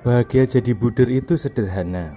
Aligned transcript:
Bahagia 0.00 0.48
jadi 0.48 0.72
buder 0.72 1.12
itu 1.12 1.36
sederhana. 1.36 2.16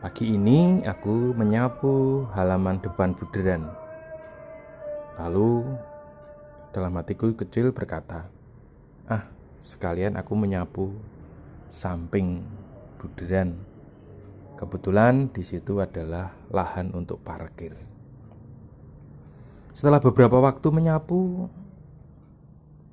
Pagi 0.00 0.32
ini 0.32 0.80
aku 0.80 1.36
menyapu 1.36 2.24
halaman 2.32 2.80
depan 2.80 3.12
buderan. 3.12 3.68
Lalu 5.20 5.76
dalam 6.72 6.96
hatiku 6.96 7.28
kecil 7.36 7.76
berkata, 7.76 8.32
"Ah, 9.04 9.28
sekalian 9.60 10.16
aku 10.16 10.32
menyapu 10.32 10.96
samping 11.68 12.40
buderan." 12.96 13.60
Kebetulan 14.56 15.28
di 15.28 15.44
situ 15.44 15.76
adalah 15.84 16.32
lahan 16.48 16.88
untuk 16.96 17.20
parkir. 17.20 17.76
Setelah 19.76 20.00
beberapa 20.00 20.40
waktu 20.40 20.72
menyapu, 20.72 21.52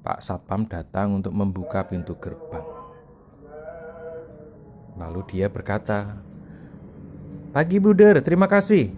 Pak 0.03 0.19
Satpam 0.19 0.67
datang 0.67 1.23
untuk 1.23 1.31
membuka 1.31 1.87
pintu 1.87 2.19
gerbang. 2.19 2.80
Lalu 5.01 5.25
dia 5.25 5.49
berkata, 5.49 6.21
"Pagi 7.49 7.81
Buder, 7.81 8.21
terima 8.21 8.45
kasih." 8.45 8.93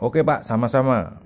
"Oke, 0.00 0.24
Pak, 0.24 0.40
sama-sama." 0.40 1.20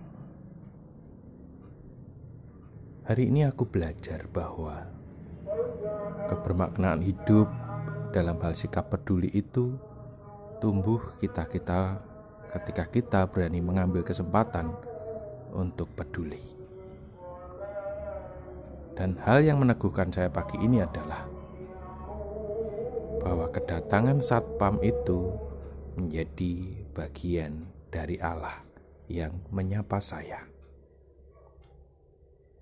Hari 3.07 3.31
ini 3.31 3.47
aku 3.47 3.69
belajar 3.69 4.27
bahwa 4.33 4.91
kebermaknaan 6.27 7.05
hidup 7.05 7.47
dalam 8.11 8.41
hal 8.43 8.57
sikap 8.57 8.91
peduli 8.91 9.29
itu 9.31 9.77
tumbuh 10.59 10.99
kita-kita 11.21 12.01
ketika 12.57 12.85
kita 12.89 13.21
berani 13.29 13.61
mengambil 13.61 14.01
kesempatan 14.01 14.73
untuk 15.53 15.93
peduli. 15.93 16.41
Dan 18.95 19.19
hal 19.27 19.43
yang 19.43 19.59
meneguhkan 19.59 20.09
saya 20.15 20.31
pagi 20.31 20.57
ini 20.63 20.79
adalah 20.79 21.34
bahwa 23.35 23.51
kedatangan 23.51 24.23
satpam 24.23 24.79
itu 24.79 25.35
menjadi 25.99 26.87
bagian 26.95 27.67
dari 27.91 28.15
Allah 28.23 28.63
yang 29.11 29.35
menyapa 29.51 29.99
saya. 29.99 30.47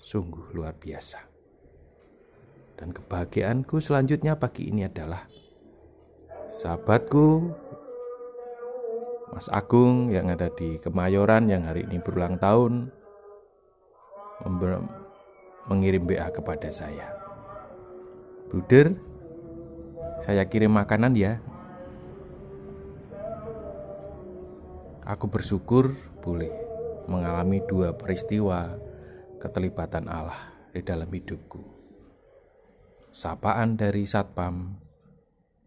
Sungguh 0.01 0.56
luar 0.56 0.73
biasa. 0.73 1.29
Dan 2.81 2.97
kebahagiaanku 2.97 3.84
selanjutnya 3.84 4.41
pagi 4.41 4.73
ini 4.73 4.89
adalah 4.89 5.29
sahabatku 6.48 7.53
Mas 9.36 9.53
Agung 9.53 10.09
yang 10.09 10.33
ada 10.33 10.48
di 10.48 10.81
Kemayoran 10.81 11.53
yang 11.53 11.69
hari 11.69 11.84
ini 11.84 12.01
berulang 12.01 12.41
tahun 12.41 12.89
mengirim 15.69 16.09
WA 16.09 16.33
kepada 16.33 16.73
saya. 16.73 17.12
Bruder, 18.48 19.11
saya 20.23 20.47
kirim 20.47 20.70
makanan 20.70 21.19
ya. 21.19 21.42
Aku 25.03 25.27
bersyukur 25.27 25.98
boleh 26.23 26.55
mengalami 27.11 27.59
dua 27.67 27.98
peristiwa 27.98 28.79
keterlibatan 29.42 30.06
Allah 30.06 30.39
di 30.70 30.79
dalam 30.79 31.11
hidupku. 31.11 31.59
Sapaan 33.11 33.75
dari 33.75 34.06
Satpam 34.06 34.79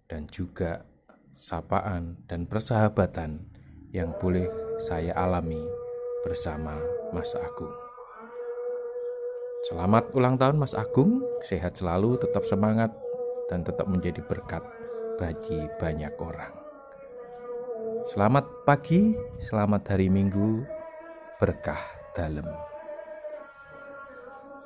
dan 0.07 0.31
juga 0.31 0.87
sapaan 1.35 2.23
dan 2.31 2.47
persahabatan 2.47 3.51
yang 3.91 4.15
boleh 4.23 4.47
saya 4.79 5.11
alami 5.19 5.61
bersama 6.23 6.79
Mas 7.11 7.35
Agung. 7.35 7.75
Selamat 9.67 10.15
ulang 10.15 10.39
tahun 10.39 10.63
Mas 10.63 10.71
Agung, 10.77 11.21
sehat 11.43 11.75
selalu, 11.75 12.17
tetap 12.21 12.47
semangat, 12.47 12.95
dan 13.49 13.65
tetap 13.65 13.85
menjadi 13.89 14.21
berkat 14.25 14.61
bagi 15.17 15.65
banyak 15.79 16.13
orang. 16.19 16.53
Selamat 18.05 18.45
pagi, 18.65 19.17
selamat 19.41 19.95
hari 19.95 20.13
Minggu, 20.13 20.61
berkah 21.41 21.81
dalam. 22.13 22.74